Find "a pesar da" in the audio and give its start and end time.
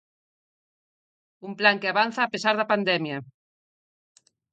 2.23-2.69